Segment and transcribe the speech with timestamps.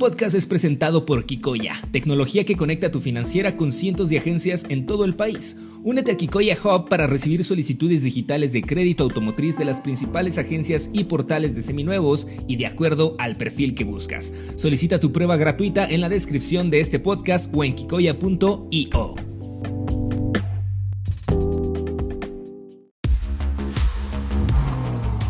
[0.00, 4.86] podcast es presentado por Kikoya, tecnología que conecta tu financiera con cientos de agencias en
[4.86, 5.58] todo el país.
[5.84, 10.88] Únete a Kikoya Hub para recibir solicitudes digitales de crédito automotriz de las principales agencias
[10.94, 14.32] y portales de seminuevos y de acuerdo al perfil que buscas.
[14.56, 19.14] Solicita tu prueba gratuita en la descripción de este podcast o en kikoya.io.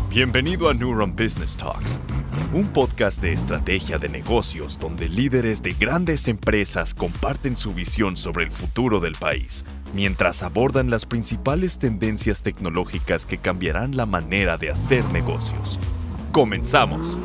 [0.09, 1.99] Bienvenido a Neuron Business Talks,
[2.53, 8.43] un podcast de estrategia de negocios donde líderes de grandes empresas comparten su visión sobre
[8.43, 14.69] el futuro del país, mientras abordan las principales tendencias tecnológicas que cambiarán la manera de
[14.69, 15.79] hacer negocios.
[16.33, 17.17] Comenzamos.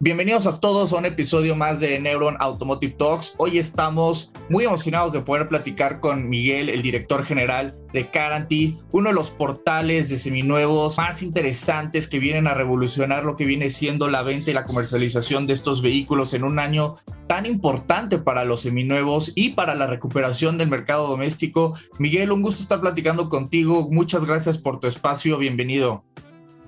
[0.00, 3.34] Bienvenidos a todos a un episodio más de Neuron Automotive Talks.
[3.38, 9.10] Hoy estamos muy emocionados de poder platicar con Miguel, el director general de Caranty, uno
[9.10, 14.10] de los portales de seminuevos más interesantes que vienen a revolucionar lo que viene siendo
[14.10, 16.94] la venta y la comercialización de estos vehículos en un año
[17.28, 21.78] tan importante para los seminuevos y para la recuperación del mercado doméstico.
[22.00, 23.88] Miguel, un gusto estar platicando contigo.
[23.90, 25.38] Muchas gracias por tu espacio.
[25.38, 26.04] Bienvenido.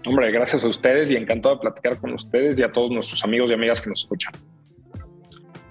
[0.07, 3.51] Hombre, gracias a ustedes y encantado de platicar con ustedes y a todos nuestros amigos
[3.51, 4.33] y amigas que nos escuchan.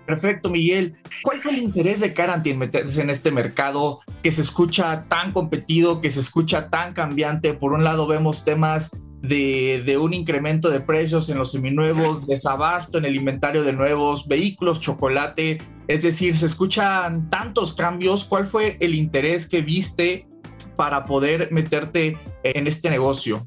[0.05, 0.95] Perfecto, Miguel.
[1.23, 5.31] ¿Cuál fue el interés de Caranti en meterse en este mercado que se escucha tan
[5.31, 7.53] competido, que se escucha tan cambiante?
[7.53, 12.99] Por un lado vemos temas de, de, un incremento de precios en los seminuevos, desabasto
[12.99, 15.59] en el inventario de nuevos, vehículos, chocolate.
[15.88, 18.25] Es decir, se escuchan tantos cambios.
[18.25, 20.27] ¿Cuál fue el interés que viste
[20.75, 23.44] para poder meterte en este negocio?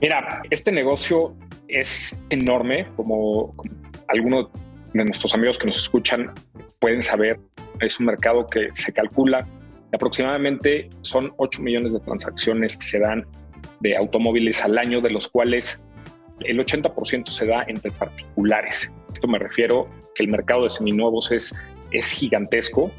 [0.00, 1.36] Mira, este negocio
[1.68, 3.54] es enorme, como,
[4.08, 4.48] algunos
[4.92, 6.32] de nuestros amigos que nos escuchan
[6.78, 7.40] pueden saber.
[7.80, 9.46] Es un mercado que se calcula
[9.96, 13.26] aproximadamente son 8 millones de transacciones que se dan
[13.80, 15.82] de automóviles al año, de los cuales
[16.40, 18.92] el 80% se da entre particulares.
[19.12, 21.54] Esto me refiero que el mercado de seminuevos es,
[21.90, 22.90] es gigantesco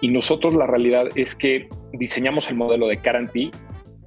[0.00, 3.50] y nosotros la realidad es que diseñamos el modelo de Guarantee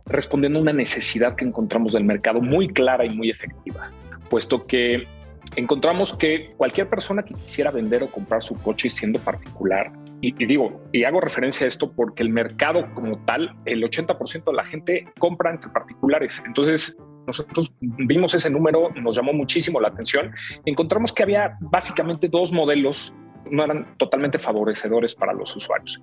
[0.06, 3.92] respondiendo a una necesidad que encontramos del mercado muy clara y muy efectiva,
[4.30, 5.08] puesto que
[5.56, 10.82] encontramos que cualquier persona que quisiera vender o comprar su coche siendo particular, y, digo,
[10.92, 15.08] y hago referencia a esto porque el mercado como tal, el 80% de la gente
[15.20, 16.42] compra entre particulares.
[16.48, 20.32] Entonces, nosotros vimos ese número, nos llamó muchísimo la atención.
[20.66, 23.14] Encontramos que había básicamente dos modelos,
[23.52, 26.02] no eran totalmente favorecedores para los usuarios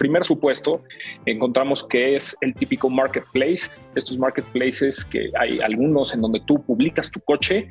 [0.00, 0.82] primer supuesto
[1.26, 7.10] encontramos que es el típico marketplace, estos marketplaces que hay algunos en donde tú publicas
[7.10, 7.68] tu coche,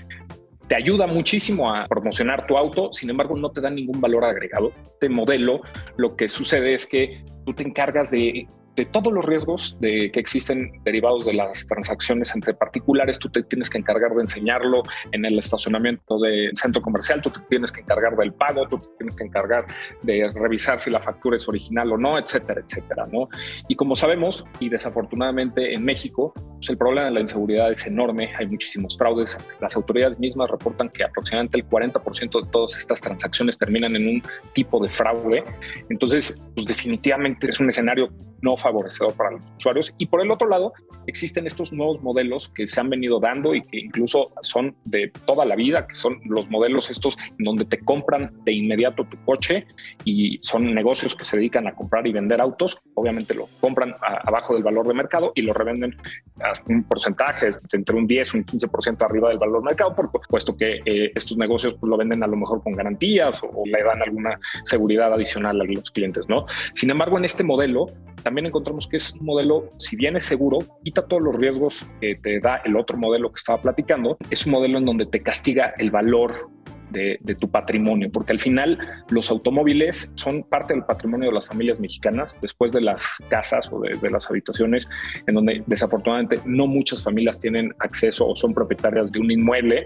[0.68, 4.72] te ayuda muchísimo a promocionar tu auto, sin embargo no te da ningún valor agregado.
[4.94, 5.62] Este modelo
[5.98, 10.20] lo que sucede es que tú te encargas de de todos los riesgos de, que
[10.20, 15.26] existen derivados de las transacciones entre particulares, tú te tienes que encargar de enseñarlo en
[15.26, 19.16] el estacionamiento del centro comercial, tú te tienes que encargar del pago, tú te tienes
[19.16, 19.66] que encargar
[20.02, 23.28] de revisar si la factura es original o no, etcétera, etcétera, ¿no?
[23.68, 28.34] Y como sabemos, y desafortunadamente en México, pues el problema de la inseguridad es enorme,
[28.38, 33.58] hay muchísimos fraudes, las autoridades mismas reportan que aproximadamente el 40% de todas estas transacciones
[33.58, 35.44] terminan en un tipo de fraude,
[35.90, 38.10] entonces, pues definitivamente es un escenario
[38.42, 39.94] no favorecedor para los usuarios.
[39.98, 40.74] Y por el otro lado,
[41.08, 45.46] existen estos nuevos modelos que se han venido dando y que incluso son de toda
[45.46, 49.66] la vida, que son los modelos estos donde te compran de inmediato tu coche
[50.06, 52.80] y son negocios que se dedican a comprar y vender autos.
[52.94, 55.96] Obviamente lo compran abajo del valor de mercado y lo revenden
[56.42, 60.12] hasta un porcentaje entre un 10 y un 15% arriba del valor de mercado, por,
[60.12, 63.66] puesto que eh, estos negocios pues, lo venden a lo mejor con garantías o, o
[63.66, 66.46] le dan alguna seguridad adicional a los clientes, ¿no?
[66.74, 67.88] Sin embargo, en este modelo
[68.24, 72.16] también encontramos que es un modelo, si bien es seguro, quita todos los riesgos que
[72.16, 75.74] te da el otro modelo que estaba platicando, es un modelo en donde te castiga
[75.78, 76.50] el valor
[76.90, 78.78] de, tu patrimonio, porque al final
[79.10, 83.80] los automóviles son parte del patrimonio de las familias mexicanas, después de las casas o
[83.80, 84.88] de, las habitaciones,
[85.28, 89.86] en donde desafortunadamente no muchas familias tienen acceso o son propietarias de un inmueble.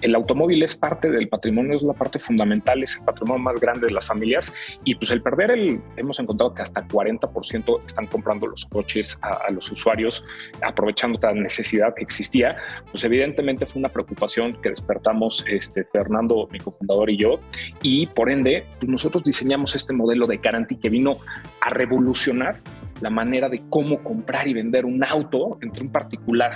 [0.00, 3.86] El automóvil es parte del patrimonio, es la parte fundamental, es el patrimonio más grande
[3.86, 4.52] de las familias
[4.84, 9.46] y pues el perder el, hemos encontrado que hasta 40% están comprando los coches a,
[9.46, 10.24] a los usuarios,
[10.62, 12.56] aprovechando esta necesidad que existía,
[12.90, 17.40] pues evidentemente fue una preocupación que despertamos este, Fernando mi cofundador y yo,
[17.82, 21.18] y por ende, pues nosotros diseñamos este modelo de Guarantee que vino
[21.60, 22.60] a revolucionar
[23.00, 26.52] la manera de cómo comprar y vender un auto entre un particular,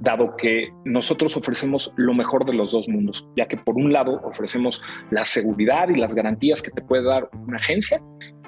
[0.00, 4.20] dado que nosotros ofrecemos lo mejor de los dos mundos, ya que por un lado
[4.22, 8.00] ofrecemos la seguridad y las garantías que te puede dar una agencia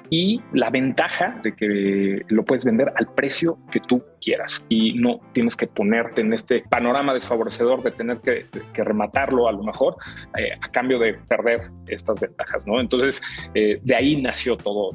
[0.09, 5.19] y la ventaja de que lo puedes vender al precio que tú quieras y no
[5.33, 9.97] tienes que ponerte en este panorama desfavorecedor de tener que, rematarlo a lo mejor
[10.37, 12.79] eh, a cambio de perder estas ventajas, ¿no?
[12.79, 13.21] Entonces,
[13.53, 14.91] eh, de ahí nació todo.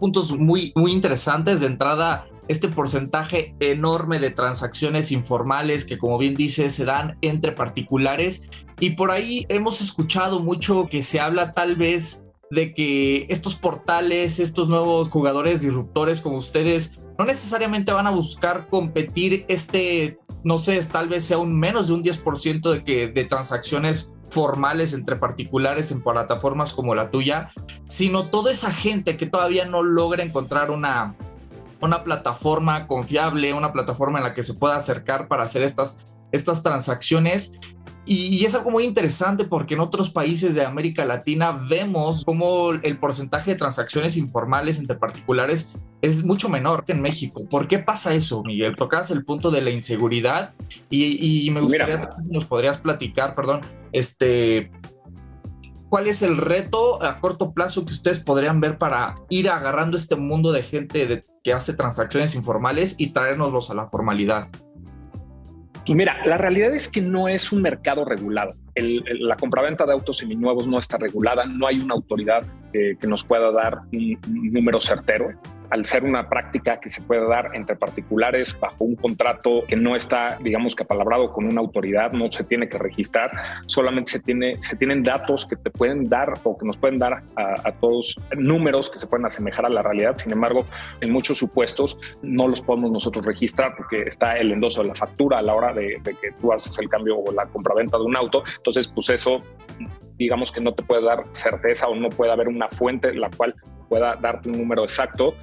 [0.00, 1.60] Puntos muy, muy interesantes.
[1.60, 7.52] De entrada, este porcentaje enorme de transacciones informales que, como bien dice, se dan entre
[7.52, 8.48] particulares.
[8.80, 14.38] Y por ahí hemos escuchado mucho que se habla tal vez de que estos portales,
[14.40, 20.80] estos nuevos jugadores disruptores como ustedes, no necesariamente van a buscar competir este, no sé,
[20.84, 25.90] tal vez sea un menos de un 10% de, que, de transacciones formales entre particulares
[25.90, 27.50] en plataformas como la tuya,
[27.88, 31.16] sino toda esa gente que todavía no logra encontrar una,
[31.80, 35.98] una plataforma confiable, una plataforma en la que se pueda acercar para hacer estas,
[36.32, 37.54] estas transacciones.
[38.10, 42.98] Y, es algo muy interesante porque en otros países de América Latina vemos cómo el
[42.98, 45.70] porcentaje de transacciones informales entre particulares
[46.00, 47.44] es mucho menor que en México.
[47.50, 48.76] ¿Por qué pasa eso, Miguel?
[48.76, 50.54] Tocas el punto de la inseguridad
[50.88, 53.60] y, me gustaría si nos podrías platicar, perdón,
[53.92, 54.70] este,
[55.90, 60.16] ¿cuál es el reto a corto plazo que ustedes podrían ver para ir agarrando este
[60.16, 64.48] mundo de gente que hace transacciones informales y traernoslos a la formalidad?
[65.88, 68.50] Y mira, la realidad es que no es un mercado regulado.
[68.76, 73.50] la compraventa de autos seminuevos no está regulada, no hay una autoridad que nos pueda
[73.50, 75.30] dar un número certero
[75.70, 79.96] al ser una práctica que se puede dar entre particulares bajo un contrato que no
[79.96, 83.30] está, digamos que apalabrado con una autoridad, no se tiene que registrar,
[83.66, 87.22] solamente se, tiene, se tienen datos que te pueden dar o que nos pueden dar
[87.36, 90.16] a, todos números que se pueden asemejar a la realidad.
[90.16, 90.66] Sin embargo,
[91.00, 95.38] en muchos supuestos no los podemos nosotros registrar porque está el endoso de la factura
[95.38, 98.42] a la hora de, que tú haces el cambio o la compraventa de un auto.
[98.56, 99.42] Entonces, pues eso
[100.16, 103.54] digamos que no te puede dar certeza o no puede haber una fuente la cual
[103.88, 105.34] pueda darte un número exacto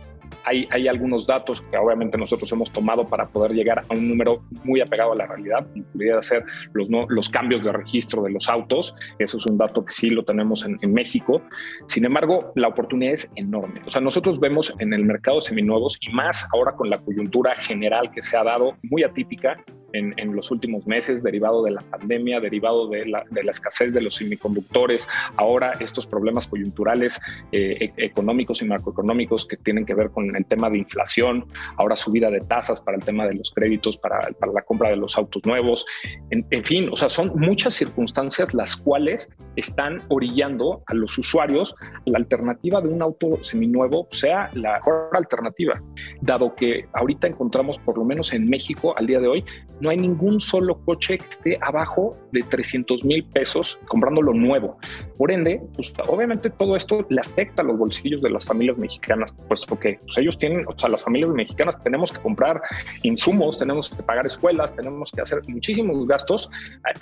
[0.44, 4.44] hay, hay, algunos datos que obviamente nosotros hemos tomado para poder llegar a un número
[4.64, 6.44] muy apegado a la realidad, como pudiera ser
[6.74, 8.96] los, los cambios de registro de los autos.
[9.20, 11.42] Eso es un dato que sí lo tenemos en, en, México.
[11.88, 13.82] Sin embargo, la oportunidad es enorme.
[13.86, 18.12] O sea, nosotros vemos en el mercado seminuevos y más ahora con la coyuntura general
[18.12, 19.58] que se ha dado muy atípica,
[19.98, 24.02] en, los últimos meses, derivado de la pandemia, derivado de la, de la escasez de
[24.02, 25.08] los semiconductores,
[25.38, 27.20] ahora estos problemas coyunturales
[27.52, 31.46] eh, e, económicos y macroeconómicos que tienen que ver con el tema de inflación,
[31.78, 34.98] ahora subida de tasas para el tema de los créditos, para, para la compra de
[34.98, 35.86] los autos nuevos,
[36.30, 41.76] en, en fin, o sea, son muchas circunstancias las cuales están orillando a los usuarios
[42.06, 45.82] la alternativa de un auto seminuevo sea la mejor alternativa,
[46.22, 49.46] dado que ahorita encontramos, por lo menos en México, al día de hoy,
[49.86, 54.78] no hay ningún solo coche que esté abajo de 300 mil pesos comprándolo nuevo.
[55.18, 59.32] Por ende, pues, obviamente todo esto le afecta a los bolsillos de las familias mexicanas,
[59.48, 62.60] puesto que pues, ellos tienen, o sea, las familias mexicanas tenemos que comprar
[63.04, 66.50] insumos, tenemos que pagar escuelas, tenemos que hacer muchísimos gastos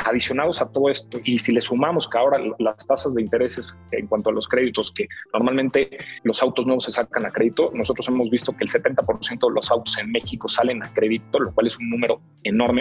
[0.06, 1.20] adicionados a todo esto.
[1.24, 4.92] Y si le sumamos que ahora las tasas de intereses en cuanto a los créditos,
[4.92, 9.48] que normalmente los autos nuevos se sacan a crédito, nosotros hemos visto que el 70%
[9.48, 12.73] de los autos en México salen a crédito, lo cual es un número enorme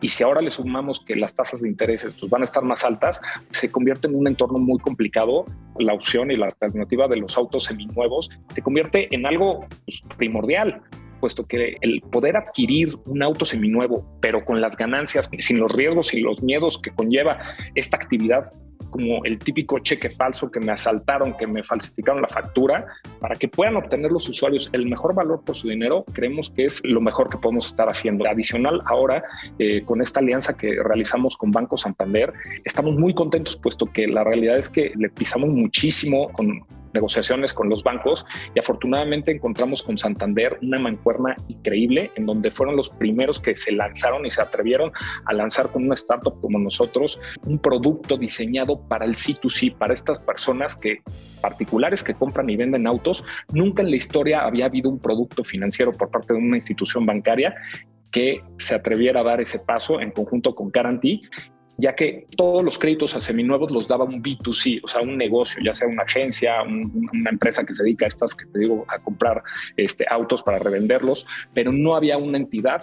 [0.00, 2.84] y si ahora le sumamos que las tasas de intereses pues, van a estar más
[2.84, 5.44] altas, se convierte en un entorno muy complicado.
[5.78, 10.82] La opción y la alternativa de los autos seminuevos se convierte en algo pues, primordial
[11.20, 16.14] puesto que el poder adquirir un auto seminuevo, pero con las ganancias, sin los riesgos
[16.14, 17.38] y los miedos que conlleva
[17.74, 18.52] esta actividad,
[18.90, 22.86] como el típico cheque falso que me asaltaron, que me falsificaron la factura,
[23.20, 26.80] para que puedan obtener los usuarios el mejor valor por su dinero, creemos que es
[26.84, 28.26] lo mejor que podemos estar haciendo.
[28.28, 29.22] Adicional, ahora
[29.58, 32.32] eh, con esta alianza que realizamos con Banco Santander,
[32.64, 36.64] estamos muy contentos, puesto que la realidad es que le pisamos muchísimo con
[36.98, 42.76] negociaciones con los bancos y afortunadamente encontramos con Santander una mancuerna increíble en donde fueron
[42.76, 44.90] los primeros que se lanzaron y se atrevieron
[45.24, 50.18] a lanzar con una startup como nosotros un producto diseñado para el C2C, para estas
[50.18, 50.98] personas que
[51.40, 53.24] particulares que compran y venden autos.
[53.52, 57.54] Nunca en la historia había habido un producto financiero por parte de una institución bancaria
[58.10, 61.20] que se atreviera a dar ese paso en conjunto con Guarantee
[61.78, 65.62] ya que todos los créditos a seminuevos los daba un B2C, o sea, un negocio,
[65.64, 68.98] ya sea una agencia, una empresa que se dedica a estas, que te digo, a
[68.98, 69.42] comprar
[69.76, 72.82] este, autos para revenderlos, pero no había una entidad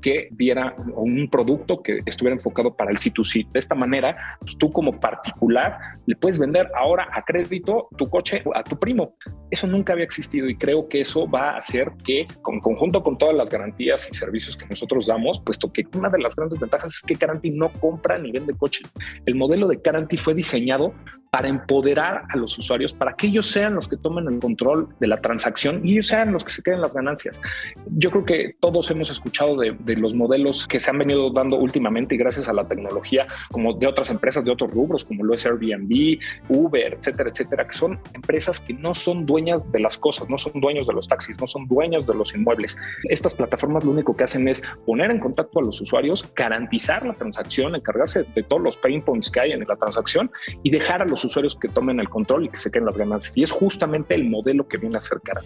[0.00, 3.50] que diera un producto que estuviera enfocado para el C2C.
[3.50, 8.42] De esta manera, pues, tú como particular le puedes vender ahora a crédito tu coche
[8.54, 9.14] a tu primo.
[9.50, 13.18] Eso nunca había existido y creo que eso va a hacer que, con conjunto con
[13.18, 16.94] todas las garantías y servicios que nosotros damos, puesto que una de las grandes ventajas
[16.94, 18.90] es que Garanti no compra ni vende coches.
[19.24, 20.94] El modelo de Garanti fue diseñado
[21.30, 25.06] para empoderar a los usuarios, para que ellos sean los que tomen el control de
[25.06, 27.40] la transacción y ellos sean los que se queden las ganancias.
[27.86, 31.56] Yo creo que todos hemos escuchado de, de los modelos que se han venido dando
[31.56, 35.34] últimamente y gracias a la tecnología, como de otras empresas de otros rubros, como lo
[35.34, 36.18] es Airbnb,
[36.48, 40.60] Uber, etcétera, etcétera, que son empresas que no son dueñas de las cosas, no son
[40.60, 42.78] dueños de los taxis, no son dueños de los inmuebles.
[43.04, 47.14] Estas plataformas lo único que hacen es poner en contacto a los usuarios, garantizar la
[47.14, 50.30] transacción, encargarse de todos los pain points que hay en la transacción
[50.62, 53.36] y dejar a los usuarios que tomen el control y que se queden las ganancias.
[53.36, 55.42] Y es justamente el modelo que viene a ser cara.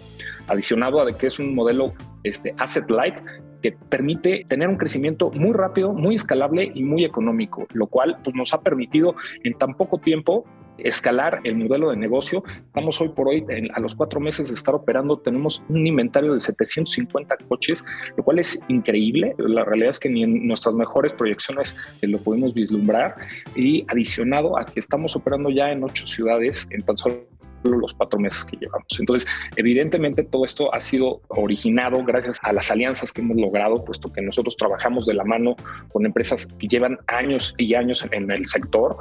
[0.47, 3.15] Adicionado a que es un modelo este, asset light
[3.61, 8.35] que permite tener un crecimiento muy rápido, muy escalable y muy económico, lo cual pues,
[8.35, 10.45] nos ha permitido en tan poco tiempo
[10.77, 12.43] escalar el modelo de negocio.
[12.65, 16.39] Estamos hoy por hoy, a los cuatro meses de estar operando, tenemos un inventario de
[16.39, 17.83] 750 coches,
[18.17, 19.35] lo cual es increíble.
[19.37, 23.15] La realidad es que ni en nuestras mejores proyecciones lo pudimos vislumbrar.
[23.55, 27.27] Y adicionado a que estamos operando ya en ocho ciudades en tan solo
[27.63, 28.87] los cuatro meses que llevamos.
[28.99, 34.09] Entonces, evidentemente todo esto ha sido originado gracias a las alianzas que hemos logrado, puesto
[34.11, 35.55] que nosotros trabajamos de la mano
[35.91, 38.95] con empresas que llevan años y años en, el sector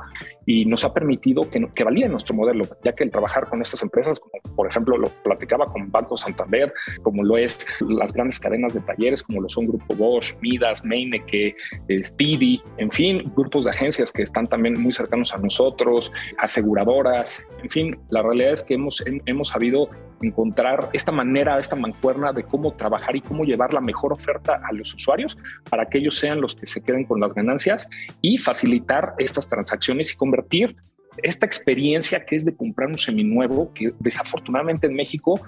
[0.47, 3.83] y nos ha permitido que, que valide nuestro modelo, ya que el trabajar con estas
[3.83, 8.75] empresas, como por ejemplo lo platicaba con Banco Santander, como lo es las grandes cadenas
[8.75, 11.55] de talleres, como lo son Grupo Bosch, Midas, Meineke,
[12.03, 17.69] Speedy, en fin, grupos de agencias que están también muy cercanos a nosotros, aseguradoras, en
[17.69, 19.89] fin, la realidad es que hemos, hemos sabido
[20.23, 24.73] encontrar esta manera, esta mancuerna de cómo trabajar y cómo llevar la mejor oferta a
[24.73, 25.39] los usuarios
[25.69, 27.89] para que ellos sean los que se queden con las ganancias
[28.21, 30.77] y facilitar estas transacciones y convertir
[31.23, 35.41] esta experiencia que es de comprar un seminuevo, que desafortunadamente en México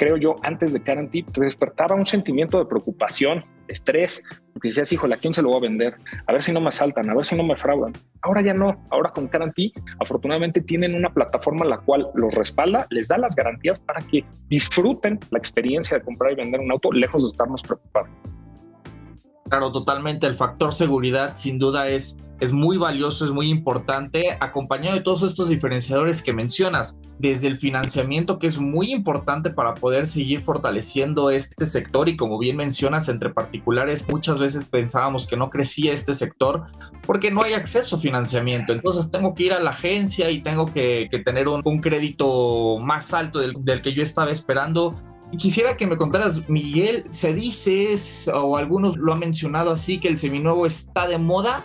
[0.00, 4.22] creo yo, antes de Guarantee, te despertaba un sentimiento de preocupación, estrés,
[4.54, 5.94] porque decías, híjole, ¿a quién se lo voy a vender?
[6.26, 7.92] A ver si no me asaltan, a ver si no me fraudan.
[8.22, 13.08] Ahora ya no, ahora con Guarantee, afortunadamente tienen una plataforma la cual los respalda, les
[13.08, 17.22] da las garantías para que disfruten la experiencia de comprar y vender un auto lejos
[17.22, 18.08] de estarnos preocupados.
[19.50, 20.28] Claro, totalmente.
[20.28, 25.24] El factor seguridad sin duda es, es muy valioso, es muy importante, acompañado de todos
[25.24, 31.30] estos diferenciadores que mencionas, desde el financiamiento que es muy importante para poder seguir fortaleciendo
[31.30, 36.14] este sector y como bien mencionas, entre particulares muchas veces pensábamos que no crecía este
[36.14, 36.66] sector
[37.04, 38.72] porque no hay acceso a financiamiento.
[38.72, 43.40] Entonces tengo que ir a la agencia y tengo que, tener un, crédito más alto
[43.40, 44.92] del, del que yo estaba esperando
[45.38, 47.94] Quisiera que me contaras, Miguel, se dice,
[48.32, 51.64] o algunos lo han mencionado así, que el seminuevo está de moda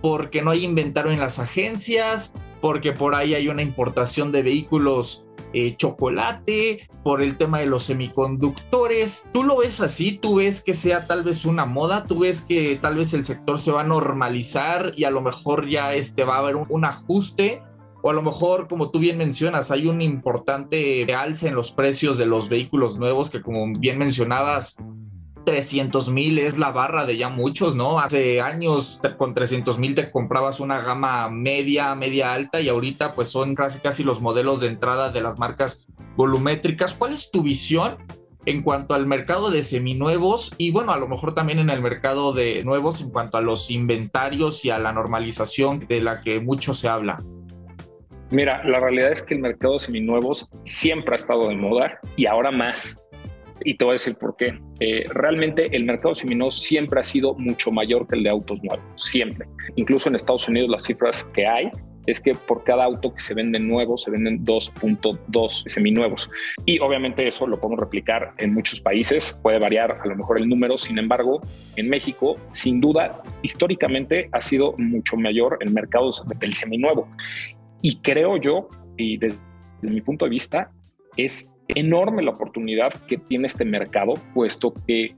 [0.00, 5.24] porque no hay inventario en las agencias, porque por ahí hay una importación de vehículos
[5.54, 9.30] eh, chocolate, por el tema de los semiconductores.
[9.32, 10.18] ¿Tú lo ves así?
[10.18, 12.04] ¿Tú ves que sea tal vez una moda?
[12.04, 15.68] ¿Tú ves que tal vez el sector se va a normalizar y a lo mejor
[15.68, 17.62] ya este va a haber un ajuste?
[18.06, 22.18] O a lo mejor, como tú bien mencionas, hay un importante alza en los precios
[22.18, 24.76] de los vehículos nuevos que, como bien mencionabas,
[25.46, 27.98] 300 mil es la barra de ya muchos, ¿no?
[27.98, 33.28] Hace años con 300 mil te comprabas una gama media, media alta y ahorita pues
[33.28, 36.94] son casi casi los modelos de entrada de las marcas volumétricas.
[36.94, 37.96] ¿Cuál es tu visión
[38.44, 42.34] en cuanto al mercado de seminuevos y bueno, a lo mejor también en el mercado
[42.34, 46.74] de nuevos en cuanto a los inventarios y a la normalización de la que mucho
[46.74, 47.16] se habla?
[48.34, 52.26] Mira, la realidad es que el mercado de seminuevos siempre ha estado de moda y
[52.26, 52.98] ahora más.
[53.64, 54.58] Y te voy a decir por qué.
[54.80, 58.60] Eh, realmente el mercado de seminuevos siempre ha sido mucho mayor que el de autos
[58.64, 59.46] nuevos, siempre.
[59.76, 61.70] Incluso en Estados Unidos las cifras que hay
[62.06, 66.30] es que por cada auto que se vende nuevo se venden 2.2 seminuevos.
[66.66, 70.48] Y obviamente eso lo podemos replicar en muchos países, puede variar a lo mejor el
[70.48, 71.40] número, sin embargo,
[71.76, 77.08] en México, sin duda, históricamente ha sido mucho mayor el mercado del seminuevo.
[77.84, 79.38] Y creo yo, y desde,
[79.90, 80.72] mi punto de vista,
[81.18, 85.14] es enorme la oportunidad que tiene este mercado, puesto que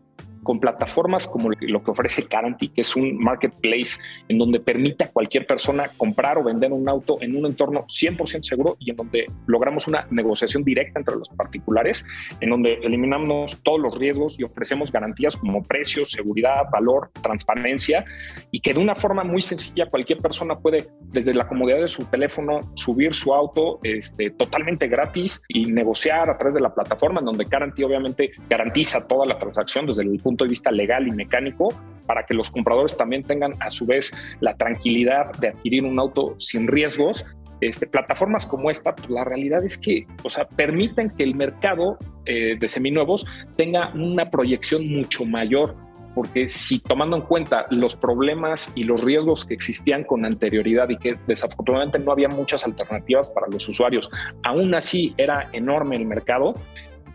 [0.46, 3.98] con plataformas como lo que ofrece Caranti, que es un marketplace
[4.28, 8.42] en donde permite a cualquier persona comprar o vender un auto en un entorno 100%
[8.42, 12.04] seguro y en donde logramos una negociación directa entre los particulares,
[12.40, 18.04] en donde eliminamos todos los riesgos y ofrecemos garantías como precio, seguridad, valor, transparencia
[18.52, 22.04] y que de una forma muy sencilla cualquier persona puede desde la comodidad de su
[22.04, 27.26] teléfono subir su auto este, totalmente gratis y negociar a través de la plataforma en
[27.26, 31.68] donde Caranti obviamente garantiza toda la transacción desde el punto de vista legal y mecánico
[32.06, 36.36] para que los compradores también tengan a su vez la tranquilidad de adquirir un auto
[36.38, 37.24] sin riesgos.
[37.60, 41.98] Este, plataformas como esta, pues, la realidad es que, o sea, permiten que el mercado
[42.26, 43.26] eh, de seminuevos
[43.56, 45.74] tenga una proyección mucho mayor
[46.16, 50.96] porque si tomando en cuenta los problemas y los riesgos que existían con anterioridad y
[50.96, 54.10] que desafortunadamente no había muchas alternativas para los usuarios,
[54.42, 56.54] aún así era enorme el mercado,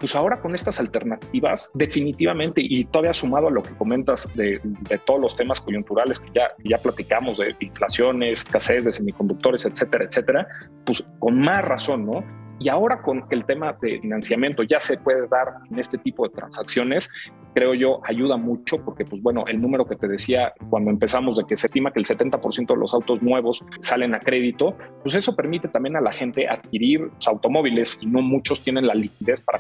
[0.02, 4.60] pues ahora con estas alternativas, definitivamente, y todavía sumado a lo que comentas de,
[5.06, 10.48] todos los temas coyunturales que ya, ya platicamos, de inflaciones, escasez de semiconductores, etcétera, etcétera,
[10.84, 12.24] pues con más razón, ¿no?
[12.60, 16.34] Y ahora con el tema de financiamiento ya se puede dar en este tipo de
[16.36, 17.10] transacciones,
[17.54, 21.44] creo yo ayuda mucho porque, pues bueno, el número que te decía cuando empezamos de
[21.46, 25.36] que se estima que el 70% de los autos nuevos salen a crédito, pues eso
[25.36, 29.60] permite también a la gente adquirir automóviles y no muchos tienen la liquidez para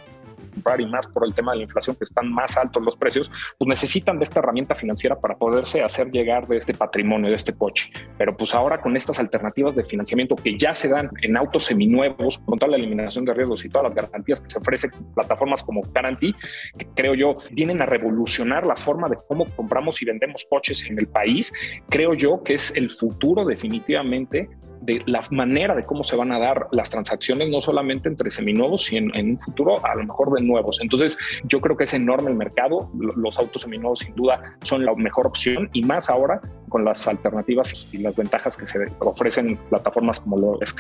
[0.52, 3.32] comprar y más por el tema de la inflación que están más altos los precios,
[3.58, 7.54] pues necesitan de esta herramienta financiera para poderse hacer llegar de este patrimonio, de este
[7.54, 7.92] coche.
[8.18, 12.38] Pero pues ahora con estas alternativas de financiamiento que ya se dan en autos seminuevos,
[12.40, 15.82] con toda la eliminación de riesgos y todas las garantías que se ofrecen plataformas como
[15.82, 16.36] Guarantee,
[16.78, 21.00] que creo yo vienen a revolucionar la forma de cómo compramos y vendemos coches en
[21.00, 21.54] el país,
[21.90, 24.50] creo yo que es el futuro definitivamente
[24.82, 28.84] de la manera de cómo se van a dar las transacciones, no solamente entre seminuevos,
[28.86, 30.80] sino en, un futuro a lo mejor de nuevos.
[30.82, 32.90] Entonces, yo creo que es enorme el mercado.
[33.16, 37.88] Los autos seminuevos, sin duda, son la mejor opción y más ahora con las alternativas
[37.92, 40.74] y las ventajas que se ofrecen plataformas como lo es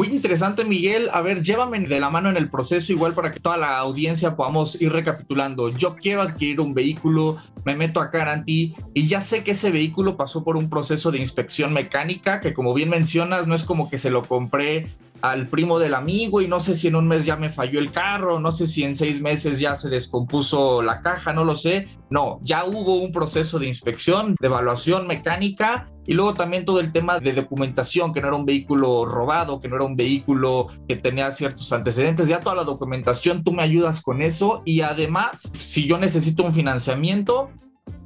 [0.00, 1.10] muy interesante, Miguel.
[1.12, 4.34] A ver, llévame de la mano en el proceso, igual para que toda la audiencia
[4.34, 5.68] podamos ir recapitulando.
[5.68, 10.16] Yo quiero adquirir un vehículo, me meto a Guarantee y ya sé que ese vehículo
[10.16, 13.98] pasó por un proceso de inspección mecánica, que como bien mencionas, no es como que
[13.98, 14.86] se lo compré
[15.22, 17.92] al primo del amigo y no sé si en un mes ya me falló el
[17.92, 21.88] carro, no sé si en seis meses ya se descompuso la caja, no lo sé.
[22.10, 26.90] No, ya hubo un proceso de inspección, de evaluación mecánica y luego también todo el
[26.90, 30.96] tema de documentación, que no era un vehículo robado, que no era un vehículo que
[30.96, 32.26] tenía ciertos antecedentes.
[32.26, 34.62] Ya toda la documentación, tú me ayudas con eso.
[34.64, 37.50] Y además, si yo necesito un financiamiento,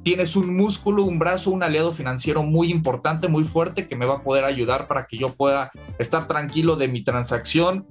[0.05, 4.17] tienes un músculo, un brazo, un aliado financiero muy importante, muy fuerte, que me va
[4.17, 7.87] a poder ayudar para que yo pueda estar tranquilo de mi transacción,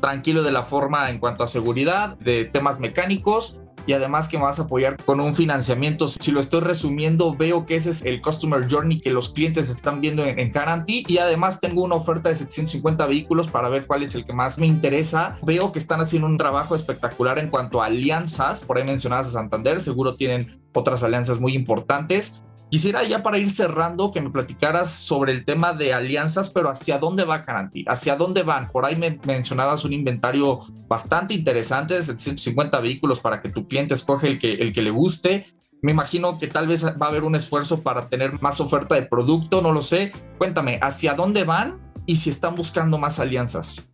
[0.00, 4.44] tranquilo de la forma en cuanto a seguridad, de temas mecánicos y además que me
[4.44, 6.08] vas a apoyar con un financiamiento.
[6.08, 10.02] Si lo estoy resumiendo, veo que ese es el Customer Journey que los clientes están
[10.02, 10.52] viendo en, en
[10.86, 14.58] y además tengo una oferta de 750 vehículos para ver cuál es el que más
[14.58, 15.38] me interesa.
[15.42, 19.32] Veo que están haciendo un trabajo espectacular en cuanto a alianzas, por ahí mencionadas a
[19.32, 22.42] Santander, seguro tienen otras alianzas muy importantes.
[22.70, 26.98] Quisiera ya para ir cerrando que me platicaras sobre el tema de alianzas, pero hacia
[26.98, 28.70] dónde va Garanti, hacia dónde van.
[28.70, 33.94] Por ahí me mencionabas un inventario bastante interesante de 750 vehículos para que tu cliente
[33.94, 35.46] escoge el que, el que le guste.
[35.80, 39.02] Me imagino que tal vez va a haber un esfuerzo para tener más oferta de
[39.02, 40.12] producto, no lo sé.
[40.36, 43.90] Cuéntame, ¿hacia dónde van y si están buscando más alianzas?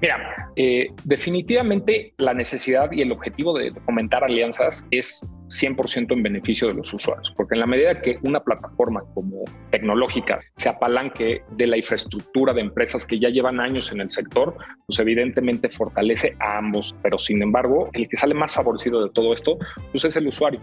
[0.00, 6.68] Mira, eh, definitivamente la necesidad y el objetivo de fomentar alianzas es 100% en beneficio
[6.68, 11.66] de los usuarios, porque en la medida que una plataforma como tecnológica se apalanque de
[11.66, 14.56] la infraestructura de empresas que ya llevan años en el sector,
[14.86, 19.32] pues evidentemente fortalece a ambos, pero sin embargo, el que sale más favorecido de todo
[19.32, 19.58] esto,
[19.92, 20.60] pues es el usuario.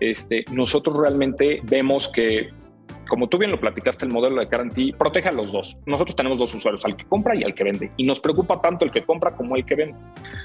[0.00, 2.50] Este, nosotros realmente vemos que
[3.08, 5.76] como tú bien lo platicaste, el modelo de Guarantee protege a los dos.
[5.86, 7.90] Nosotros tenemos dos usuarios, al que compra y al que vende.
[7.96, 9.96] Y nos preocupa tanto el que compra como el que vende.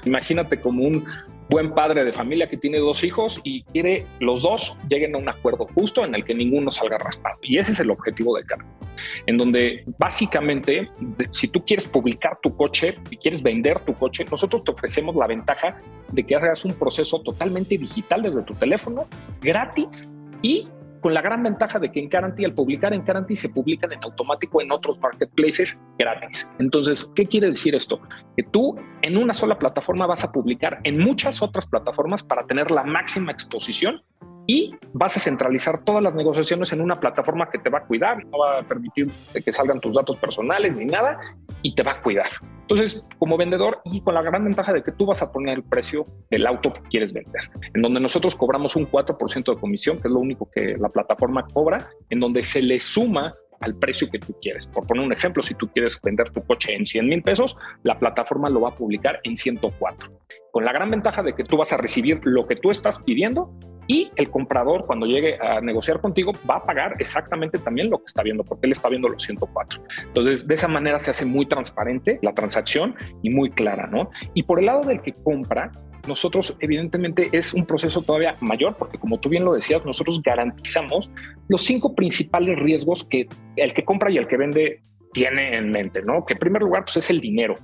[0.04, 1.04] Imagínate como un
[1.48, 5.28] buen padre de familia que tiene dos hijos y quiere los dos lleguen a un
[5.28, 7.38] acuerdo justo en el que ninguno salga raspado.
[7.42, 8.86] Y ese es el objetivo de Guarantee.
[9.26, 10.90] En donde básicamente,
[11.30, 15.26] si tú quieres publicar tu coche y quieres vender tu coche, nosotros te ofrecemos la
[15.26, 15.80] ventaja
[16.12, 19.06] de que hagas un proceso totalmente digital desde tu teléfono,
[19.40, 20.08] gratis
[20.42, 20.68] y
[21.00, 24.02] con la gran ventaja de que en Guarantee, al publicar en Guarantee, se publican en
[24.04, 26.50] automático en otros marketplaces gratis.
[26.58, 28.00] Entonces, ¿qué quiere decir esto?
[28.36, 32.70] Que tú en una sola plataforma vas a publicar en muchas otras plataformas para tener
[32.70, 34.02] la máxima exposición
[34.46, 38.24] y vas a centralizar todas las negociaciones en una plataforma que te va a cuidar,
[38.26, 39.08] no va a permitir
[39.44, 41.18] que salgan tus datos personales ni nada
[41.62, 42.30] y te va a cuidar.
[42.70, 45.64] Entonces, como vendedor y con la gran ventaja de que tú vas a poner el
[45.64, 47.42] precio del auto que quieres vender,
[47.74, 51.48] en donde nosotros cobramos un 4% de comisión, que es lo único que la plataforma
[51.52, 54.68] cobra, en donde se le suma al precio que tú quieres.
[54.68, 57.98] Por poner un ejemplo, si tú quieres vender tu coche en 100 mil pesos, la
[57.98, 60.08] plataforma lo va a publicar en 104.
[60.52, 63.52] Con la gran ventaja de que tú vas a recibir lo que tú estás pidiendo
[63.86, 68.04] y el comprador cuando llegue a negociar contigo va a pagar exactamente también lo que
[68.06, 69.82] está viendo, porque él está viendo los 104.
[70.04, 74.10] Entonces, de esa manera se hace muy transparente la transacción y muy clara, ¿no?
[74.32, 75.72] Y por el lado del que compra,
[76.06, 81.10] nosotros evidentemente es un proceso todavía mayor porque como tú bien lo decías, nosotros garantizamos
[81.48, 84.82] los cinco principales riesgos que el que compra y el que vende
[85.12, 86.24] tiene en mente, ¿no?
[86.24, 87.54] Que en primer lugar pues es el dinero.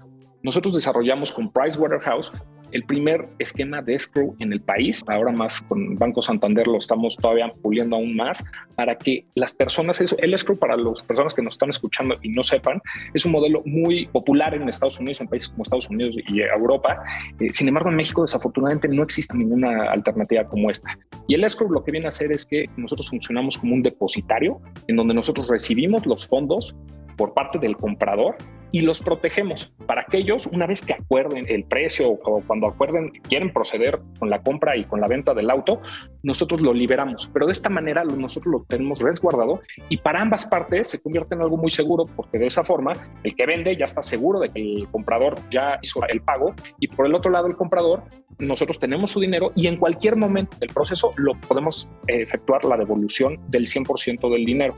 [0.42, 2.33] Nosotros desarrollamos con Pricewaterhouse
[2.76, 5.02] el primer esquema de escrow en el país.
[5.08, 9.98] Ahora más con Banco Santander lo estamos todavía puliendo aún más para que las personas,
[10.00, 12.80] el escrow para las personas que nos están escuchando y no sepan,
[13.14, 17.02] es un modelo muy popular en Estados Unidos, en países como Estados Unidos y Europa.
[17.40, 20.98] Eh, sin embargo, en México desafortunadamente no existe ninguna alternativa como esta.
[21.26, 24.60] Y el escrow lo que viene a hacer es que nosotros funcionamos como un depositario
[24.86, 26.76] en donde nosotros recibimos los fondos
[27.16, 28.37] por parte del comprador
[28.72, 33.11] y los protegemos para que ellos, una vez que acuerden el precio o cuando acuerden,
[33.22, 35.81] quieren proceder con la compra y con la venta del auto,
[36.22, 37.31] nosotros lo liberamos.
[37.33, 41.42] Pero de esta manera nosotros lo tenemos resguardado y para ambas partes se convierte en
[41.42, 44.61] algo muy seguro porque de esa forma el que vende ya está seguro de que
[44.61, 48.02] el comprador ya hizo el pago y por el otro lado el comprador,
[48.38, 53.38] nosotros tenemos su dinero y en cualquier momento del proceso lo podemos efectuar la devolución
[53.48, 54.74] del 100% del dinero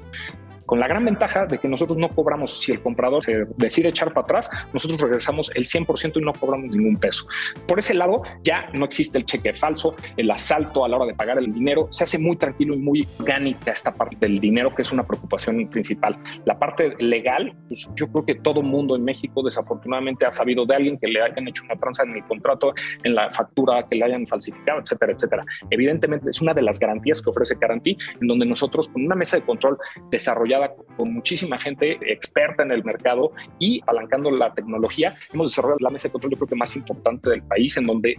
[0.68, 4.12] con la gran ventaja de que nosotros no cobramos, si el comprador se decide echar
[4.12, 7.26] para atrás, nosotros regresamos el 100% y no cobramos ningún peso.
[7.66, 11.14] Por ese lado, ya no existe el cheque falso, el asalto a la hora de
[11.14, 14.82] pagar el dinero, se hace muy tranquilo y muy orgánica esta parte del dinero, que
[14.82, 16.18] es una preocupación principal.
[16.44, 20.74] La parte legal, pues yo creo que todo mundo en México desafortunadamente ha sabido de
[20.74, 24.04] alguien que le hayan hecho una tranza en el contrato, en la factura, que le
[24.04, 25.44] hayan falsificado, etcétera, etcétera.
[25.70, 29.38] Evidentemente es una de las garantías que ofrece Carantí, en donde nosotros con una mesa
[29.38, 29.78] de control
[30.10, 30.57] desarrollada
[30.96, 36.08] con muchísima gente experta en el mercado y apalancando la tecnología, hemos desarrollado la mesa
[36.08, 38.16] de control yo creo que más importante del país, en donde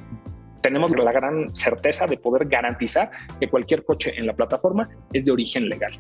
[0.62, 5.32] tenemos la gran certeza de poder garantizar que cualquier coche en la plataforma es de
[5.32, 5.93] origen legal.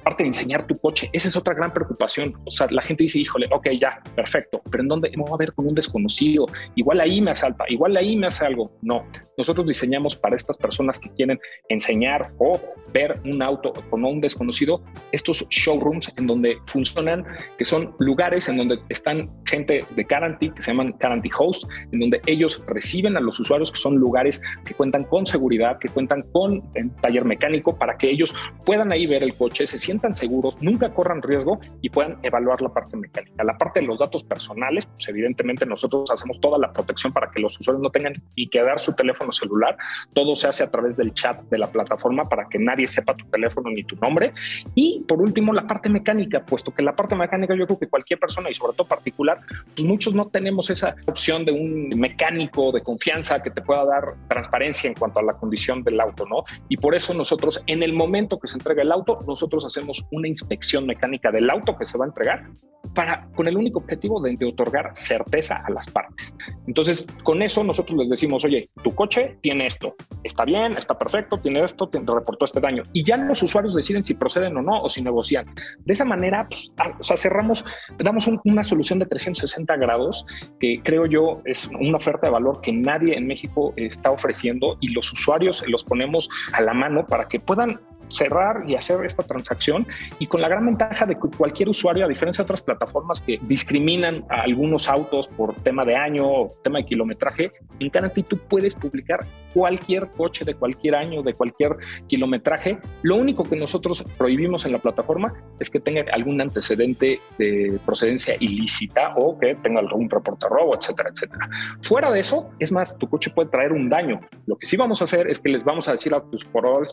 [0.00, 2.34] Aparte de enseñar tu coche, esa es otra gran preocupación.
[2.44, 5.52] O sea, la gente dice, híjole, ok, ya, perfecto, pero ¿en dónde vamos a ver
[5.52, 6.46] con un desconocido?
[6.74, 8.70] Igual ahí me asalta, igual ahí me hace algo.
[8.82, 9.04] No,
[9.36, 12.58] nosotros diseñamos para estas personas que quieren enseñar o
[12.92, 17.24] ver un auto con un desconocido, estos showrooms en donde funcionan,
[17.56, 22.00] que son lugares en donde están gente de Guarantee, que se llaman Guarantee Host, en
[22.00, 26.22] donde ellos reciben a los usuarios que son lugares que cuentan con seguridad, que cuentan
[26.32, 26.62] con
[27.00, 28.34] taller mecánico para que ellos
[28.64, 32.70] puedan ahí ver el coche, se sientan seguros, nunca corran riesgo y puedan evaluar la
[32.70, 33.44] parte mecánica.
[33.44, 37.40] La parte de los datos personales, pues evidentemente nosotros hacemos toda la protección para que
[37.40, 39.76] los usuarios no tengan ni que dar su teléfono celular.
[40.12, 43.24] Todo se hace a través del chat de la plataforma para que nadie sepa tu
[43.26, 44.32] teléfono ni tu nombre.
[44.74, 48.18] Y por último, la parte mecánica, puesto que la parte mecánica yo creo que cualquier
[48.18, 49.40] persona y sobre todo particular,
[49.74, 54.14] pues muchos no tenemos esa opción de un mecánico de confianza que te pueda dar
[54.28, 56.44] transparencia en cuanto a la condición del auto, ¿no?
[56.68, 60.28] Y por eso nosotros, en el momento que se entrega el auto, nosotros hacemos una
[60.28, 62.50] inspección mecánica del auto que se va a entregar
[62.94, 66.34] para, con el único objetivo de, otorgar certeza a las partes.
[66.66, 71.38] Entonces, con eso nosotros les decimos, oye, tu coche tiene esto, está bien, está perfecto,
[71.38, 72.82] tiene esto, te reportó este daño.
[72.92, 75.46] Y ya los usuarios deciden si proceden o no, o si negocian.
[75.80, 77.64] De esa manera, pues, o sea, cerramos,
[77.98, 80.24] damos una solución de 360 grados
[80.58, 84.88] que creo yo es una oferta de valor que nadie en México está ofreciendo y
[84.88, 89.86] los usuarios los ponemos a la mano para que puedan cerrar y hacer esta transacción
[90.18, 93.38] y con la gran ventaja de que cualquier usuario, a diferencia de otras plataformas que
[93.42, 98.38] discriminan a algunos autos por tema de año o tema de kilometraje, en Canati tú
[98.38, 99.20] puedes publicar
[99.54, 102.78] cualquier coche de cualquier año, de cualquier kilometraje.
[103.02, 108.36] Lo único que nosotros prohibimos en la plataforma es que tenga algún antecedente de procedencia
[108.38, 111.48] ilícita o que tenga algún reporte de robo, etcétera, etcétera.
[111.82, 114.20] Fuera de eso, es más, tu coche puede traer un daño.
[114.46, 116.44] Lo que sí vamos a hacer es que les vamos a decir a tus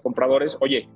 [0.01, 0.87] compradores, oye,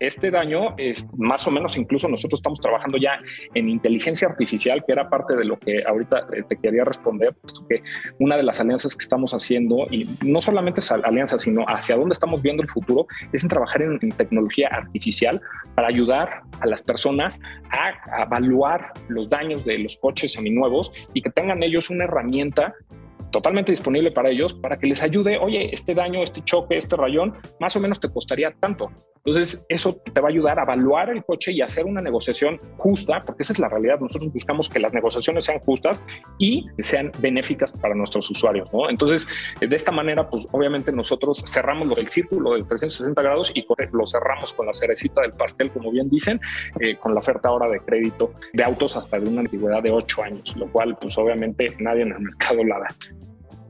[0.00, 3.18] este daño es más o menos, incluso nosotros estamos trabajando ya
[3.54, 7.66] en inteligencia artificial, que era parte de lo que ahorita eh, te quería responder, puesto
[7.68, 7.82] que
[8.20, 12.12] una de las alianzas que estamos haciendo, y no solamente es alianza, sino hacia dónde
[12.12, 15.40] estamos viendo el futuro, es en trabajar en, tecnología artificial
[15.74, 21.22] para ayudar a las personas a, a evaluar los daños de los coches seminuevos y
[21.22, 22.74] que tengan ellos una herramienta
[23.30, 27.34] totalmente disponible para ellos para que les ayude, oye, este daño, este choque, este rayón,
[27.60, 28.90] más o menos te costaría tanto.
[29.24, 33.20] Entonces, eso te va a ayudar a evaluar el coche y hacer una negociación justa,
[33.24, 34.00] porque esa es la realidad.
[34.00, 36.02] Nosotros buscamos que las negociaciones sean justas
[36.38, 38.88] y sean benéficas para nuestros usuarios, ¿no?
[38.90, 39.26] Entonces,
[39.60, 44.52] de esta manera, pues obviamente nosotros cerramos el círculo de 360 grados y lo cerramos
[44.52, 46.40] con la cerecita del pastel, como bien dicen,
[46.80, 50.22] eh, con la oferta ahora de crédito de autos hasta de una antigüedad de 8
[50.22, 52.88] años, lo cual, pues obviamente nadie en el mercado la da.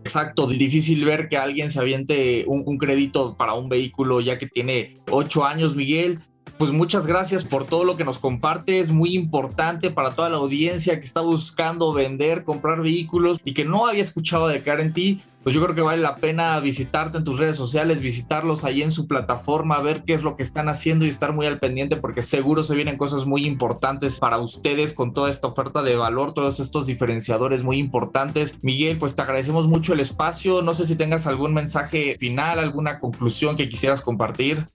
[0.08, 4.96] Exacto, difícil ver que alguien se aviente un, crédito para un vehículo ya que tiene
[5.10, 6.20] ocho años, Miguel.
[6.58, 8.80] Pues muchas gracias por todo lo que nos comparte.
[8.80, 13.64] Es muy importante para toda la audiencia que está buscando vender, comprar vehículos y que
[13.64, 15.20] no había escuchado de Guarantee.
[15.44, 18.90] Pues yo creo que vale la pena visitarte en tus redes sociales, visitarlos ahí en
[18.90, 22.22] su plataforma, ver qué es lo que están haciendo y estar muy al pendiente porque
[22.22, 26.58] seguro se vienen cosas muy importantes para ustedes con toda esta oferta de valor, todos
[26.58, 28.58] estos diferenciadores muy importantes.
[28.62, 30.60] Miguel, pues te agradecemos mucho el espacio.
[30.60, 34.66] No sé si tengas algún mensaje final, alguna conclusión que quisieras compartir.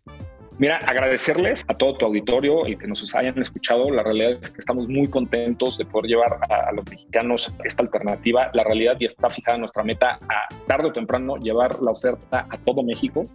[0.60, 3.90] Mira, agradecerles a todo tu auditorio, el que nos hayan escuchado.
[3.92, 8.52] La realidad es que estamos muy contentos de poder llevar a, los mexicanos esta alternativa.
[8.54, 12.58] La realidad ya está fijada nuestra meta a tarde o temprano llevar la oferta a
[12.58, 13.26] todo México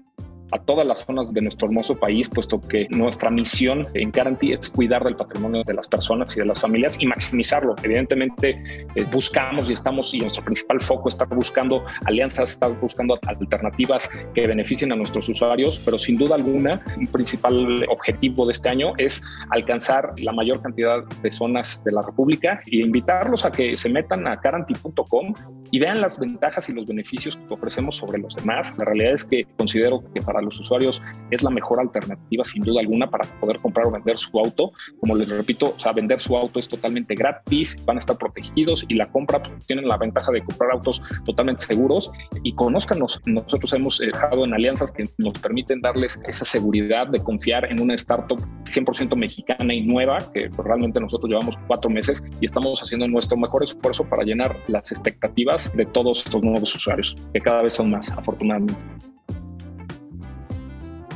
[0.50, 4.70] a todas las zonas de nuestro hermoso país, puesto que nuestra misión en Guarantee es
[4.70, 7.74] cuidar del patrimonio de las personas y de las familias y maximizarlo.
[7.82, 8.62] Evidentemente,
[8.94, 14.46] eh, buscamos y estamos, y nuestro principal foco está buscando alianzas, está buscando alternativas que
[14.46, 19.22] beneficien a nuestros usuarios, pero sin duda alguna, un principal objetivo de este año es
[19.50, 24.26] alcanzar la mayor cantidad de zonas de la República e invitarlos a que se metan
[24.26, 25.34] a guarantee.com
[25.70, 28.76] y vean las ventajas y los beneficios que ofrecemos sobre los demás.
[28.78, 32.80] La realidad es que considero que para los usuarios es la mejor alternativa sin duda
[32.80, 34.72] alguna para poder comprar o vender su auto.
[35.00, 38.84] Como les repito, o sea, vender su auto es totalmente gratis, van a estar protegidos
[38.88, 42.10] y la compra pues, tienen la ventaja de comprar autos totalmente seguros
[42.42, 43.20] y conózcanos.
[43.26, 47.94] Nosotros hemos dejado en alianzas que nos permiten darles esa seguridad de confiar en una
[47.94, 53.36] startup 100% mexicana y nueva, que realmente nosotros llevamos cuatro meses y estamos haciendo nuestro
[53.36, 57.90] mejor esfuerzo para llenar las expectativas de todos estos nuevos usuarios, que cada vez son
[57.90, 58.76] más, afortunadamente.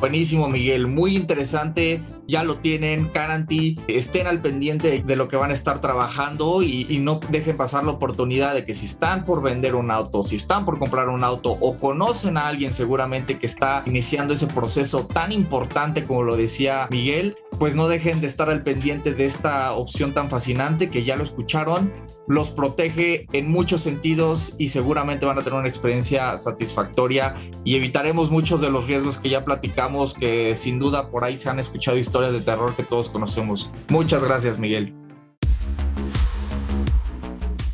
[0.02, 0.88] Buenísimo, Miguel.
[0.88, 2.02] Muy interesante.
[2.26, 3.78] Ya lo tienen, Guarantee.
[3.86, 7.86] Estén al pendiente de lo que van a estar trabajando y, y, no dejen pasar
[7.86, 11.22] la oportunidad de que si están por vender un auto, si están por comprar un
[11.22, 16.36] auto o conocen a alguien seguramente que está iniciando ese proceso tan importante como lo
[16.36, 21.04] decía Miguel, pues no dejen de estar al pendiente de esta opción tan fascinante que
[21.04, 21.92] ya lo escucharon.
[22.26, 28.32] Los protege en muchos sentidos y seguramente van a tener una experiencia satisfactoria y evitaremos
[28.32, 31.96] muchos de los riesgos que ya platicamos, que sin duda por ahí se han escuchado
[31.98, 33.70] historias de terror que todos conocemos.
[33.90, 34.92] Muchas gracias, Miguel.